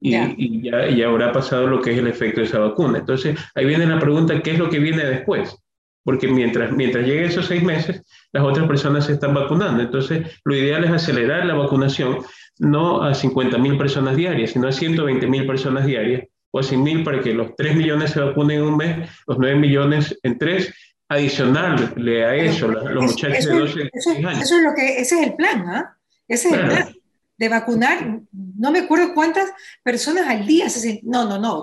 y, 0.00 0.62
ya, 0.62 0.88
ya, 0.88 1.08
habrá 1.08 1.30
pasado 1.30 1.66
lo 1.66 1.82
que 1.82 1.92
es 1.92 1.98
el 1.98 2.06
efecto 2.06 2.40
de 2.40 2.46
esa 2.46 2.58
vacuna. 2.58 2.98
Entonces, 2.98 3.38
ahí 3.54 3.66
viene 3.66 3.86
la 3.86 3.98
pregunta, 3.98 4.40
¿qué 4.42 4.52
es 4.52 4.58
lo 4.58 4.70
que 4.70 4.78
viene 4.78 5.04
después? 5.04 5.54
Porque 6.02 6.26
mientras, 6.26 6.72
mientras 6.72 7.06
lleguen 7.06 7.24
esos 7.24 7.46
seis 7.46 7.62
meses, 7.62 8.02
las 8.32 8.42
otras 8.42 8.66
personas 8.66 9.04
se 9.04 9.12
están 9.12 9.34
vacunando. 9.34 9.82
Entonces, 9.82 10.40
lo 10.44 10.56
ideal 10.56 10.84
es 10.84 10.90
acelerar 10.90 11.44
la 11.44 11.54
vacunación, 11.54 12.18
no 12.58 13.02
a 13.02 13.14
50 13.14 13.58
mil 13.58 13.76
personas 13.76 14.16
diarias, 14.16 14.52
sino 14.52 14.68
a 14.68 14.72
120 14.72 15.26
mil 15.26 15.46
personas 15.46 15.84
diarias 15.84 16.24
o 16.50 16.60
a 16.60 16.62
100 16.62 16.82
mil 16.82 17.04
para 17.04 17.20
que 17.20 17.34
los 17.34 17.54
3 17.56 17.76
millones 17.76 18.12
se 18.12 18.20
vacunen 18.20 18.60
en 18.60 18.64
un 18.64 18.76
mes, 18.78 19.08
los 19.26 19.38
9 19.38 19.56
millones 19.56 20.18
en 20.22 20.38
tres, 20.38 20.74
adicionarle 21.08 22.24
a 22.24 22.34
eso, 22.36 22.68
los 22.68 23.04
muchachos 23.04 23.44
de 23.44 23.58
12 23.58 23.80
años. 24.26 24.42
Eso 24.42 24.56
es 24.56 24.62
lo 24.62 24.74
que, 24.74 25.00
ese 25.00 25.20
es 25.20 25.26
el 25.26 25.34
plan, 25.34 25.68
¿ah? 25.68 25.96
Ese 26.26 26.48
es 26.48 26.54
el 26.54 26.66
plan 26.66 26.99
de 27.40 27.48
vacunar, 27.48 28.20
no 28.32 28.70
me 28.70 28.80
acuerdo 28.80 29.14
cuántas 29.14 29.50
personas 29.82 30.28
al 30.28 30.46
día 30.46 30.68
se 30.68 31.00
No, 31.04 31.26
no, 31.26 31.38
no, 31.38 31.58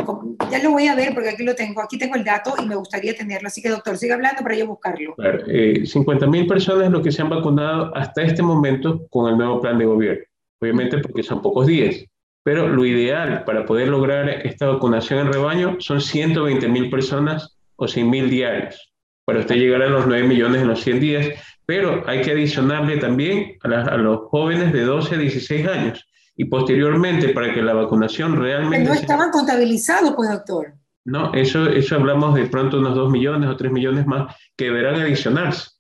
ya 0.49 0.57
lo 0.63 0.71
voy 0.71 0.87
a 0.87 0.95
ver 0.95 1.13
porque 1.13 1.29
aquí 1.29 1.43
lo 1.43 1.53
tengo, 1.53 1.83
aquí 1.83 1.99
tengo 1.99 2.15
el 2.15 2.23
dato 2.23 2.55
y 2.59 2.65
me 2.65 2.75
gustaría 2.75 3.15
tenerlo. 3.15 3.47
Así 3.47 3.61
que, 3.61 3.69
doctor, 3.69 3.95
siga 3.95 4.15
hablando 4.15 4.41
para 4.41 4.55
yo 4.55 4.65
buscarlo. 4.65 5.13
Claro, 5.13 5.43
eh, 5.47 5.85
50 5.85 6.25
mil 6.25 6.47
personas 6.47 6.89
lo 6.89 7.03
que 7.03 7.11
se 7.11 7.21
han 7.21 7.29
vacunado 7.29 7.95
hasta 7.95 8.23
este 8.23 8.41
momento 8.41 9.05
con 9.11 9.31
el 9.31 9.37
nuevo 9.37 9.61
plan 9.61 9.77
de 9.77 9.85
gobierno. 9.85 10.23
Obviamente 10.59 10.97
porque 10.97 11.21
son 11.21 11.43
pocos 11.43 11.67
días. 11.67 12.03
Pero 12.43 12.67
lo 12.67 12.83
ideal 12.83 13.43
para 13.45 13.63
poder 13.63 13.89
lograr 13.89 14.27
esta 14.29 14.65
vacunación 14.65 15.19
en 15.19 15.31
rebaño 15.31 15.75
son 15.77 16.01
120 16.01 16.67
mil 16.69 16.89
personas 16.89 17.55
o 17.75 17.87
100 17.87 18.09
mil 18.09 18.31
diarios 18.31 18.91
para 19.27 19.41
usted 19.41 19.55
llegar 19.55 19.81
a 19.81 19.89
los 19.89 20.07
9 20.07 20.25
millones 20.25 20.61
en 20.61 20.69
los 20.69 20.81
100 20.81 20.99
días 20.99 21.27
pero 21.67 22.03
hay 22.07 22.21
que 22.21 22.31
adicionarle 22.31 22.97
también 22.97 23.57
a, 23.61 23.97
los 23.97 24.21
jóvenes 24.29 24.71
de 24.71 24.83
12 24.83 25.15
a 25.15 25.17
16 25.17 25.67
años 25.67 26.07
y 26.37 26.45
posteriormente 26.45 27.29
para 27.29 27.53
que 27.53 27.61
la 27.61 27.73
vacunación 27.73 28.37
realmente... 28.37 28.87
no 28.87 28.93
estaban 28.93 29.31
contabilizados, 29.31 30.13
pues, 30.15 30.29
doctor. 30.29 30.73
No, 31.03 31.33
eso, 31.33 31.67
eso 31.67 31.95
hablamos 31.95 32.35
de 32.35 32.45
pronto 32.45 32.79
unos 32.79 32.95
2 32.95 33.11
millones 33.11 33.49
o 33.49 33.57
3 33.57 33.71
millones 33.71 34.07
más 34.07 34.33
que 34.55 34.65
deberán 34.65 34.95
adicionarse. 35.01 35.71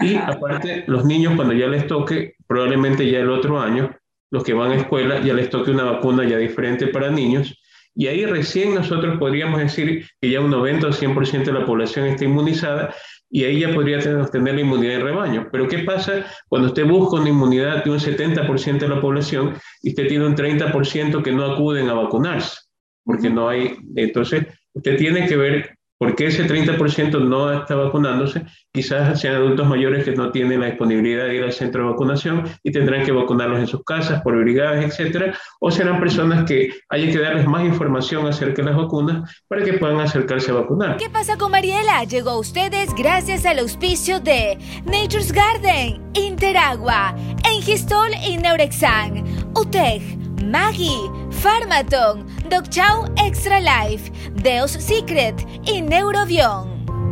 Y 0.00 0.16
aparte, 0.16 0.84
los 0.88 1.04
niños 1.04 1.34
cuando 1.36 1.54
ya 1.54 1.68
les 1.68 1.86
toque, 1.86 2.34
probablemente 2.48 3.08
ya 3.08 3.20
el 3.20 3.30
otro 3.30 3.60
año, 3.60 3.96
los 4.30 4.42
que 4.42 4.52
van 4.52 4.72
a 4.72 4.76
escuela, 4.76 5.20
ya 5.20 5.32
les 5.32 5.48
toque 5.48 5.70
una 5.70 5.84
vacuna 5.84 6.24
ya 6.24 6.38
diferente 6.38 6.88
para 6.88 7.10
niños. 7.10 7.56
Y 7.96 8.08
ahí 8.08 8.26
recién 8.26 8.74
nosotros 8.74 9.18
podríamos 9.18 9.58
decir 9.58 10.06
que 10.20 10.30
ya 10.30 10.40
un 10.40 10.50
90 10.50 10.88
o 10.88 10.90
100% 10.90 11.44
de 11.44 11.52
la 11.52 11.64
población 11.64 12.06
está 12.06 12.24
inmunizada 12.24 12.94
y 13.30 13.44
ahí 13.44 13.60
ya 13.60 13.74
podría 13.74 13.98
tener, 13.98 14.54
la 14.54 14.60
inmunidad 14.60 14.98
de 14.98 15.04
rebaño. 15.04 15.48
Pero 15.50 15.66
¿qué 15.66 15.78
pasa 15.78 16.26
cuando 16.48 16.68
usted 16.68 16.86
busca 16.86 17.16
una 17.16 17.30
inmunidad 17.30 17.82
de 17.84 17.90
un 17.90 17.98
70% 17.98 18.78
de 18.78 18.88
la 18.88 19.00
población 19.00 19.54
y 19.82 19.90
usted 19.90 20.08
tiene 20.08 20.26
un 20.26 20.36
30% 20.36 21.22
que 21.22 21.32
no 21.32 21.44
acuden 21.44 21.88
a 21.88 21.94
vacunarse? 21.94 22.58
Porque 23.02 23.30
no 23.30 23.48
hay, 23.48 23.76
entonces 23.96 24.46
usted 24.74 24.98
tiene 24.98 25.26
que 25.26 25.36
ver 25.36 25.75
porque 25.98 26.26
ese 26.26 26.46
30% 26.46 27.20
no 27.20 27.52
está 27.52 27.74
vacunándose? 27.74 28.44
Quizás 28.72 29.20
sean 29.20 29.36
adultos 29.36 29.66
mayores 29.66 30.04
que 30.04 30.12
no 30.12 30.30
tienen 30.30 30.60
la 30.60 30.66
disponibilidad 30.66 31.26
de 31.26 31.36
ir 31.36 31.42
al 31.42 31.52
centro 31.52 31.84
de 31.84 31.90
vacunación 31.90 32.44
y 32.62 32.70
tendrán 32.70 33.04
que 33.04 33.12
vacunarlos 33.12 33.60
en 33.60 33.66
sus 33.66 33.82
casas 33.84 34.22
por 34.22 34.36
brigadas, 34.36 34.84
etcétera, 34.84 35.34
o 35.60 35.70
serán 35.70 36.00
personas 36.00 36.44
que 36.44 36.70
haya 36.88 37.10
que 37.10 37.18
darles 37.18 37.46
más 37.46 37.64
información 37.64 38.26
acerca 38.26 38.62
de 38.62 38.70
las 38.70 38.76
vacunas 38.76 39.42
para 39.48 39.64
que 39.64 39.74
puedan 39.74 40.00
acercarse 40.00 40.50
a 40.50 40.54
vacunar. 40.54 40.96
¿Qué 40.98 41.10
pasa 41.10 41.36
con 41.36 41.50
Mariela? 41.50 42.04
Llegó 42.04 42.30
a 42.30 42.38
ustedes 42.38 42.94
gracias 42.94 43.46
al 43.46 43.58
auspicio 43.58 44.20
de 44.20 44.58
Nature's 44.84 45.32
Garden, 45.32 46.02
Interagua, 46.14 47.14
Engistol 47.50 48.10
y 48.26 48.36
Neurexan, 48.36 49.24
UTEG, 49.54 50.25
Maggie, 50.42 51.10
Pharmaton, 51.30 52.24
Doc 52.48 52.70
Chow 52.70 53.06
Extra 53.18 53.60
Life, 53.60 54.10
Deus 54.42 54.72
Secret 54.72 55.34
y 55.66 55.80
Neurobion. 55.82 56.75